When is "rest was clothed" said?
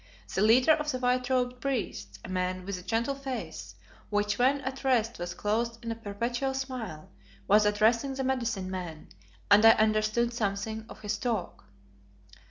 4.83-5.77